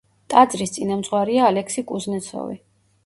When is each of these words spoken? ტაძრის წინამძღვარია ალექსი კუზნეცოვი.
ტაძრის 0.33 0.73
წინამძღვარია 0.77 1.45
ალექსი 1.49 1.85
კუზნეცოვი. 1.93 2.59